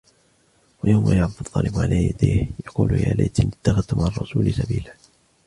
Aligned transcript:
ويوم 0.83 1.11
يعض 1.13 1.31
الظالم 1.45 1.75
على 1.79 2.05
يديه 2.05 2.47
يقول 2.65 2.91
يا 2.93 3.13
ليتني 3.13 3.51
اتخذت 3.61 3.93
مع 3.93 4.07
الرسول 4.07 4.53
سبيلا 4.53 4.93